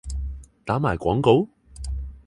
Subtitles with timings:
[0.65, 1.47] 打埋廣告？